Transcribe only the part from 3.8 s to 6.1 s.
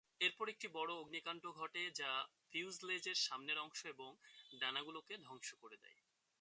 এবং ডানাগুলোকে ধ্বংস করে দেয়।